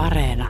Areena. 0.00 0.48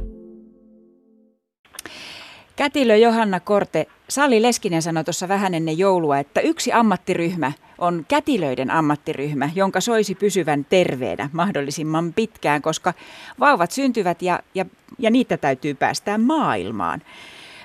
Kätilö 2.57 2.97
Johanna 2.97 3.41
Korte, 3.41 3.87
Sali 4.08 4.42
Leskinen 4.42 4.83
sanoi 4.83 5.04
tuossa 5.04 5.29
vähän 5.29 5.54
ennen 5.54 5.79
joulua, 5.79 6.19
että 6.19 6.41
yksi 6.41 6.73
ammattiryhmä 6.73 7.52
on 7.78 8.05
kätilöiden 8.09 8.71
ammattiryhmä, 8.71 9.50
jonka 9.55 9.80
soisi 9.80 10.14
pysyvän 10.14 10.64
terveenä 10.64 11.29
mahdollisimman 11.32 12.12
pitkään, 12.12 12.62
koska 12.62 12.93
vauvat 13.41 13.71
syntyvät 13.71 14.23
ja, 14.23 14.39
ja, 14.55 14.64
ja 14.99 15.11
niitä 15.11 15.36
täytyy 15.36 15.75
päästää 15.75 16.19
maailmaan. 16.19 17.01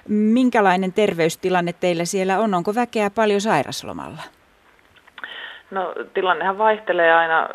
Minkälainen 0.08 0.94
terveystilanne 0.94 1.74
teillä 1.74 2.06
siellä 2.06 2.40
on? 2.40 2.54
Onko 2.54 2.76
väkeä 2.76 3.10
paljon 3.10 3.42
sairaslomalla? 3.42 4.22
No 5.72 5.94
tilannehan 6.14 6.58
vaihtelee 6.58 7.14
aina 7.14 7.50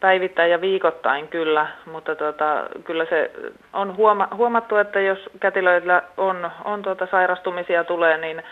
päivittäin 0.00 0.50
ja 0.50 0.60
viikoittain 0.60 1.28
kyllä, 1.28 1.66
mutta 1.92 2.16
tuota, 2.16 2.66
kyllä 2.84 3.04
se 3.04 3.30
on 3.72 3.96
huoma- 3.96 4.28
huomattu, 4.36 4.76
että 4.76 5.00
jos 5.00 5.18
kätilöillä 5.40 6.02
on, 6.16 6.50
on 6.64 6.82
tuota 6.82 7.08
sairastumisia 7.10 7.84
tulee, 7.84 8.16
niin 8.16 8.42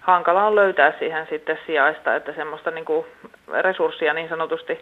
hankala 0.00 0.46
on 0.46 0.54
löytää 0.54 0.92
siihen 0.98 1.26
sitten 1.30 1.58
sijaista, 1.66 2.16
että 2.16 2.32
semmoista 2.32 2.70
niin 2.70 2.84
kuin 2.84 3.06
resurssia 3.60 4.14
niin 4.14 4.28
sanotusti 4.28 4.78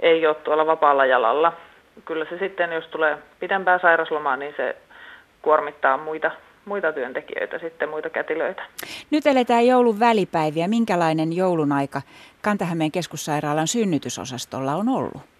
ei 0.00 0.26
ole 0.26 0.34
tuolla 0.34 0.66
vapaalla 0.66 1.06
jalalla. 1.06 1.52
Kyllä 2.04 2.24
se 2.24 2.38
sitten, 2.38 2.72
jos 2.72 2.86
tulee 2.86 3.18
pidempää 3.40 3.78
sairaslomaa, 3.78 4.36
niin 4.36 4.54
se 4.56 4.76
kuormittaa 5.42 5.96
muita, 5.96 6.30
muita 6.64 6.92
työntekijöitä, 6.92 7.58
sitten 7.58 7.88
muita 7.88 8.10
kätilöitä. 8.10 8.62
Nyt 9.10 9.26
eletään 9.26 9.66
joulun 9.66 10.00
välipäiviä. 10.00 10.68
Minkälainen 10.68 11.36
joulun 11.36 11.72
aika 11.72 12.02
Kantahämeen 12.42 12.92
keskussairaalan 12.92 13.68
synnytysosastolla 13.68 14.74
on 14.74 14.88
ollut? 14.88 15.35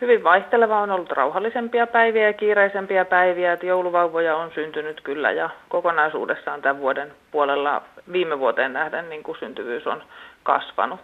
Hyvin 0.00 0.24
vaihteleva 0.24 0.80
on 0.80 0.90
ollut 0.90 1.10
rauhallisempia 1.10 1.86
päiviä 1.86 2.26
ja 2.26 2.32
kiireisempiä 2.32 3.04
päiviä, 3.04 3.52
että 3.52 3.66
jouluvauvoja 3.66 4.36
on 4.36 4.50
syntynyt 4.54 5.00
kyllä 5.00 5.32
ja 5.32 5.50
kokonaisuudessaan 5.68 6.62
tämän 6.62 6.78
vuoden 6.78 7.12
puolella 7.30 7.82
viime 8.12 8.38
vuoteen 8.38 8.72
nähden 8.72 9.08
niin 9.08 9.22
kuin 9.22 9.38
syntyvyys 9.38 9.86
on 9.86 10.02
kasvanut. 10.42 11.00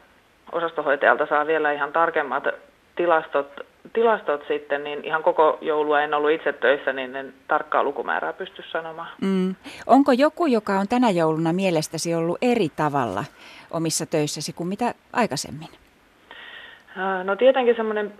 Osastohoitajalta 0.52 1.26
saa 1.26 1.46
vielä 1.46 1.72
ihan 1.72 1.92
tarkemmat 1.92 2.44
tilastot, 2.96 3.60
tilastot 3.92 4.44
sitten, 4.48 4.84
niin 4.84 5.04
ihan 5.04 5.22
koko 5.22 5.58
joulua 5.60 6.00
en 6.00 6.14
ollut 6.14 6.30
itse 6.30 6.52
töissä, 6.52 6.92
niin 6.92 7.16
en 7.16 7.34
tarkkaa 7.48 7.82
lukumäärää 7.82 8.32
pysty 8.32 8.62
sanomaan. 8.72 9.08
Mm. 9.20 9.54
Onko 9.86 10.12
joku, 10.12 10.46
joka 10.46 10.72
on 10.72 10.88
tänä 10.88 11.10
jouluna 11.10 11.52
mielestäsi 11.52 12.14
ollut 12.14 12.38
eri 12.42 12.68
tavalla 12.76 13.24
omissa 13.70 14.06
töissäsi 14.06 14.52
kuin 14.52 14.68
mitä 14.68 14.94
aikaisemmin? 15.12 15.68
No 17.24 17.36
tietenkin 17.36 17.76
semmoinen 17.76 18.12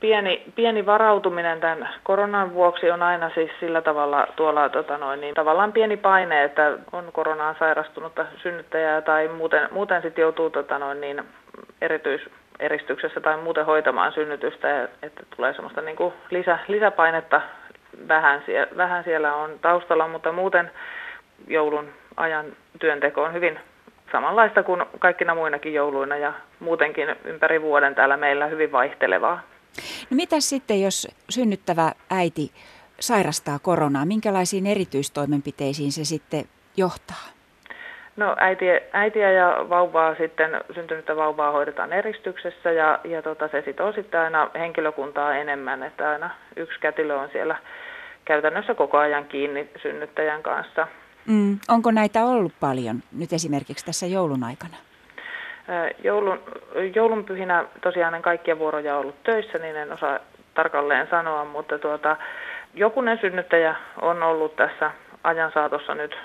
pieni, 0.00 0.42
pieni 0.54 0.86
varautuminen 0.86 1.60
tämän 1.60 1.88
koronan 2.02 2.54
vuoksi 2.54 2.90
on 2.90 3.02
aina 3.02 3.30
siis 3.34 3.50
sillä 3.60 3.82
tavalla 3.82 4.26
tuolla 4.36 4.68
tota 4.68 4.98
noin, 4.98 5.20
niin 5.20 5.34
tavallaan 5.34 5.72
pieni 5.72 5.96
paine, 5.96 6.44
että 6.44 6.78
on 6.92 7.12
koronaan 7.12 7.56
sairastunutta 7.58 8.26
synnyttäjää 8.42 9.02
tai 9.02 9.28
muuten, 9.28 9.68
muuten 9.70 10.02
sitten 10.02 10.22
joutuu 10.22 10.50
tota 10.50 10.78
noin, 10.78 11.00
niin 11.00 11.24
erityiseristyksessä 11.80 13.20
tai 13.20 13.36
muuten 13.36 13.66
hoitamaan 13.66 14.12
synnytystä, 14.12 14.88
että 15.02 15.22
tulee 15.36 15.52
semmoista 15.52 15.80
niin 15.80 15.96
kuin 15.96 16.12
lisä, 16.30 16.58
lisäpainetta 16.68 17.40
vähän, 18.08 18.42
sie, 18.46 18.68
vähän 18.76 19.04
siellä 19.04 19.34
on 19.34 19.50
taustalla, 19.62 20.08
mutta 20.08 20.32
muuten 20.32 20.70
joulun 21.46 21.88
ajan 22.16 22.46
työnteko 22.78 23.22
on 23.22 23.32
hyvin 23.32 23.60
samanlaista 24.12 24.62
kuin 24.62 24.84
kaikkina 24.98 25.34
muinakin 25.34 25.74
jouluina 25.74 26.16
ja 26.16 26.32
muutenkin 26.60 27.16
ympäri 27.24 27.62
vuoden 27.62 27.94
täällä 27.94 28.16
meillä 28.16 28.46
hyvin 28.46 28.72
vaihtelevaa. 28.72 29.40
No 30.10 30.14
mitä 30.14 30.40
sitten, 30.40 30.82
jos 30.82 31.08
synnyttävä 31.30 31.92
äiti 32.10 32.52
sairastaa 33.00 33.58
koronaa? 33.58 34.04
Minkälaisiin 34.04 34.66
erityistoimenpiteisiin 34.66 35.92
se 35.92 36.04
sitten 36.04 36.44
johtaa? 36.76 37.28
No 38.16 38.36
äitiä, 38.38 38.80
äitiä 38.92 39.30
ja 39.30 39.66
vauvaa 39.68 40.14
sitten, 40.14 40.50
syntynyttä 40.74 41.16
vauvaa 41.16 41.52
hoidetaan 41.52 41.92
eristyksessä 41.92 42.72
ja, 42.72 43.00
ja 43.04 43.22
tota, 43.22 43.48
se 43.48 43.62
sitoo 43.64 43.92
sitten 43.92 44.20
aina 44.20 44.50
henkilökuntaa 44.58 45.34
enemmän, 45.34 45.82
että 45.82 46.10
aina 46.10 46.30
yksi 46.56 46.80
kätilö 46.80 47.16
on 47.16 47.28
siellä 47.32 47.56
käytännössä 48.24 48.74
koko 48.74 48.98
ajan 48.98 49.24
kiinni 49.24 49.70
synnyttäjän 49.82 50.42
kanssa. 50.42 50.86
Mm, 51.26 51.58
onko 51.68 51.90
näitä 51.90 52.24
ollut 52.24 52.52
paljon 52.60 53.02
nyt 53.12 53.32
esimerkiksi 53.32 53.86
tässä 53.86 54.06
joulun 54.06 54.44
aikana? 54.44 54.76
Joulun, 56.04 56.42
joulunpyhinä 56.94 57.64
tosiaan 57.80 58.14
en 58.14 58.22
kaikkia 58.22 58.58
vuoroja 58.58 58.96
ollut 58.96 59.22
töissä, 59.22 59.58
niin 59.58 59.76
en 59.76 59.92
osaa 59.92 60.18
tarkalleen 60.54 61.06
sanoa, 61.10 61.44
mutta 61.44 61.78
tuota, 61.78 62.16
jokunen 62.74 63.18
synnyttäjä 63.18 63.74
on 64.02 64.22
ollut 64.22 64.56
tässä 64.56 64.90
ajan 65.24 65.52
saatossa 65.52 65.94
nyt, 65.94 66.18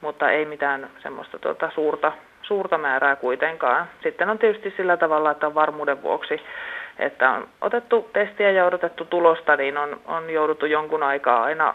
mutta 0.00 0.30
ei 0.30 0.44
mitään 0.44 0.90
semmoista 1.02 1.38
tuota 1.38 1.70
suurta, 1.74 2.12
suurta 2.42 2.78
määrää 2.78 3.16
kuitenkaan. 3.16 3.86
Sitten 4.02 4.30
on 4.30 4.38
tietysti 4.38 4.74
sillä 4.76 4.96
tavalla, 4.96 5.30
että 5.30 5.46
on 5.46 5.54
varmuuden 5.54 6.02
vuoksi, 6.02 6.40
että 6.98 7.30
on 7.30 7.48
otettu 7.60 8.10
testiä 8.12 8.50
ja 8.50 8.64
odotettu 8.64 9.04
tulosta, 9.04 9.56
niin 9.56 9.78
on, 9.78 10.00
on 10.06 10.30
jouduttu 10.30 10.66
jonkun 10.66 11.02
aikaa 11.02 11.42
aina 11.42 11.74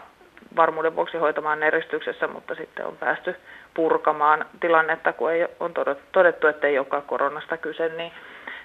varmuuden 0.56 0.96
vuoksi 0.96 1.16
hoitamaan 1.16 1.62
eristyksessä, 1.62 2.26
mutta 2.26 2.54
sitten 2.54 2.86
on 2.86 2.96
päästy 2.96 3.36
purkamaan 3.74 4.44
tilannetta, 4.60 5.12
kun 5.12 5.32
ei 5.32 5.46
on 5.60 5.72
todettu, 6.12 6.46
että 6.46 6.66
ei 6.66 6.78
olekaan 6.78 7.02
koronasta 7.02 7.56
kyse, 7.56 7.88
niin, 7.88 8.12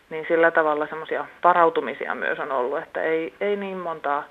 niin 0.09 0.25
sillä 0.27 0.51
tavalla 0.51 0.87
semmoisia 0.87 1.25
varautumisia 1.43 2.15
myös 2.15 2.39
on 2.39 2.51
ollut, 2.51 2.79
että 2.79 3.01
ei, 3.01 3.33
ei 3.41 3.55
niin 3.55 3.77
montaa 3.77 4.23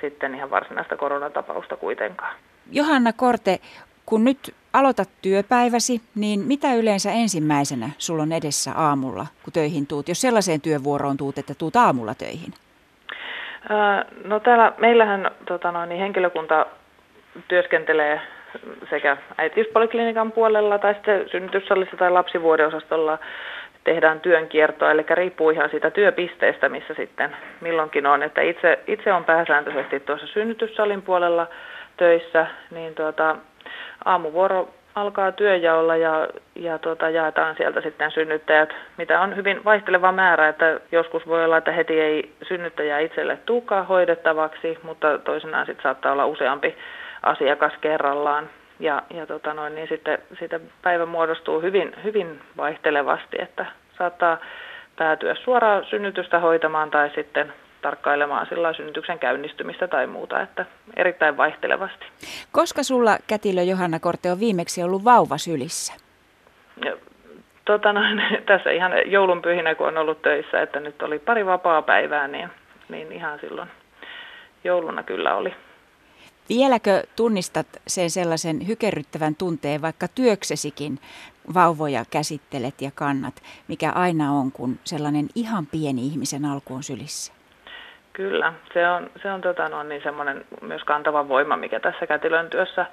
sitten 0.00 0.34
ihan 0.34 0.50
varsinaista 0.50 0.96
koronatapausta 0.96 1.76
kuitenkaan. 1.76 2.36
Johanna 2.72 3.12
Korte, 3.12 3.58
kun 4.06 4.24
nyt 4.24 4.54
aloitat 4.72 5.08
työpäiväsi, 5.22 6.00
niin 6.14 6.40
mitä 6.40 6.74
yleensä 6.74 7.12
ensimmäisenä 7.12 7.90
sulla 7.98 8.22
on 8.22 8.32
edessä 8.32 8.72
aamulla, 8.74 9.26
kun 9.42 9.52
töihin 9.52 9.86
tuut, 9.86 10.08
jos 10.08 10.20
sellaiseen 10.20 10.60
työvuoroon 10.60 11.16
tuut, 11.16 11.38
että 11.38 11.54
tuut 11.54 11.76
aamulla 11.76 12.14
töihin? 12.14 12.52
No 14.24 14.40
täällä 14.40 14.72
meillähän 14.78 15.30
tota 15.46 15.72
noin, 15.72 15.88
niin 15.88 16.00
henkilökunta 16.00 16.66
työskentelee 17.48 18.20
sekä 18.90 19.16
äitiyspoliklinikan 19.38 20.32
puolella 20.32 20.78
tai 20.78 20.94
sitten 20.94 21.28
synnytyssalissa 21.28 21.96
tai 21.96 22.10
lapsivuodeosastolla 22.10 23.18
tehdään 23.84 24.20
työnkiertoa, 24.20 24.90
eli 24.90 25.04
riippuu 25.10 25.50
ihan 25.50 25.70
siitä 25.70 25.90
työpisteestä, 25.90 26.68
missä 26.68 26.94
sitten 26.94 27.36
milloinkin 27.60 28.06
on. 28.06 28.22
Että 28.22 28.40
itse, 28.40 28.78
itse 28.86 29.12
on 29.12 29.24
pääsääntöisesti 29.24 30.00
tuossa 30.00 30.26
synnytyssalin 30.26 31.02
puolella 31.02 31.46
töissä, 31.96 32.46
niin 32.70 32.94
tuota, 32.94 33.36
aamuvuoro 34.04 34.68
alkaa 34.94 35.32
työjaolla 35.32 35.96
ja, 35.96 36.28
ja 36.54 36.78
tuota, 36.78 37.10
jaetaan 37.10 37.56
sieltä 37.56 37.80
sitten 37.80 38.10
synnyttäjät, 38.10 38.68
mitä 38.96 39.20
on 39.20 39.36
hyvin 39.36 39.64
vaihteleva 39.64 40.12
määrä, 40.12 40.48
että 40.48 40.80
joskus 40.92 41.26
voi 41.26 41.44
olla, 41.44 41.56
että 41.56 41.72
heti 41.72 42.00
ei 42.00 42.32
synnyttäjä 42.42 42.98
itselle 42.98 43.38
tuukaan 43.46 43.86
hoidettavaksi, 43.86 44.78
mutta 44.82 45.18
toisenaan 45.18 45.66
sitten 45.66 45.82
saattaa 45.82 46.12
olla 46.12 46.26
useampi 46.26 46.76
asiakas 47.22 47.72
kerrallaan. 47.80 48.50
Ja, 48.80 49.02
ja 49.10 49.26
tota 49.26 49.54
noin, 49.54 49.74
niin 49.74 49.88
sitten, 49.88 50.18
sitten 50.38 50.60
päivä 50.82 51.06
muodostuu 51.06 51.60
hyvin, 51.60 51.94
hyvin 52.04 52.40
vaihtelevasti, 52.56 53.36
että 53.40 53.66
saattaa 53.98 54.38
päätyä 54.96 55.34
suoraan 55.34 55.84
synnytystä 55.84 56.38
hoitamaan 56.38 56.90
tai 56.90 57.10
sitten 57.14 57.52
tarkkailemaan 57.82 58.46
sillä 58.46 58.72
synnytyksen 58.72 59.18
käynnistymistä 59.18 59.88
tai 59.88 60.06
muuta, 60.06 60.42
että 60.42 60.66
erittäin 60.96 61.36
vaihtelevasti. 61.36 62.06
Koska 62.52 62.82
sulla 62.82 63.18
kätilö 63.26 63.62
Johanna 63.62 64.00
Korte 64.00 64.32
on 64.32 64.40
viimeksi 64.40 64.82
ollut 64.82 65.04
vauva 65.04 65.38
sylissä? 65.38 65.94
Tota 67.64 67.92
no, 67.92 68.00
tässä 68.46 68.70
ihan 68.70 68.92
joulunpyhinä, 69.06 69.74
kun 69.74 69.88
on 69.88 69.98
ollut 69.98 70.22
töissä, 70.22 70.62
että 70.62 70.80
nyt 70.80 71.02
oli 71.02 71.18
pari 71.18 71.46
vapaa 71.46 71.82
päivää, 71.82 72.28
niin, 72.28 72.48
niin 72.88 73.12
ihan 73.12 73.38
silloin 73.40 73.68
jouluna 74.64 75.02
kyllä 75.02 75.34
oli. 75.34 75.54
Vieläkö 76.48 77.02
tunnistat 77.16 77.66
sen 77.86 78.10
sellaisen 78.10 78.68
hykerryttävän 78.68 79.34
tunteen, 79.34 79.82
vaikka 79.82 80.06
työksesikin 80.08 80.98
vauvoja 81.54 82.04
käsittelet 82.10 82.82
ja 82.82 82.90
kannat, 82.94 83.34
mikä 83.68 83.92
aina 83.94 84.32
on, 84.32 84.52
kun 84.52 84.78
sellainen 84.84 85.26
ihan 85.34 85.66
pieni 85.66 86.06
ihmisen 86.06 86.44
alku 86.44 86.74
on 86.74 86.82
sylissä? 86.82 87.32
Kyllä, 88.12 88.52
se 88.74 88.88
on, 88.88 89.10
se 89.22 89.32
on 89.32 89.40
tota, 89.40 89.68
no, 89.68 89.82
niin 89.82 90.02
semmoinen 90.02 90.44
myös 90.60 90.84
kantava 90.84 91.28
voima, 91.28 91.56
mikä 91.56 91.80
tässä 91.80 92.06
kätilön 92.06 92.50
työssä 92.50 92.86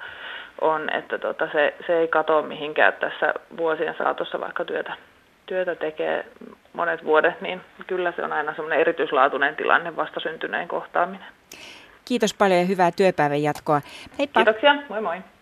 on, 0.60 0.90
että 0.90 1.18
tota, 1.18 1.48
se, 1.52 1.74
se 1.86 1.98
ei 1.98 2.08
katoa 2.08 2.42
mihinkään 2.42 2.92
tässä 2.92 3.34
vuosien 3.56 3.94
saatossa, 3.98 4.40
vaikka 4.40 4.64
työtä, 4.64 4.96
työtä 5.46 5.74
tekee 5.74 6.26
monet 6.72 7.04
vuodet, 7.04 7.40
niin 7.40 7.60
kyllä 7.86 8.12
se 8.16 8.22
on 8.24 8.32
aina 8.32 8.54
semmoinen 8.54 8.80
erityislaatuinen 8.80 9.56
tilanne 9.56 9.96
vastasyntyneen 9.96 10.68
kohtaaminen. 10.68 11.35
Kiitos 12.08 12.34
paljon 12.34 12.60
ja 12.60 12.66
hyvää 12.66 12.90
työpäivän 12.90 13.42
jatkoa. 13.42 13.80
Heippa. 14.18 14.40
Kiitoksia, 14.44 14.74
moi 14.88 15.00
moi. 15.00 15.35